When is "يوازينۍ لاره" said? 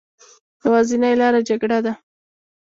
0.63-1.39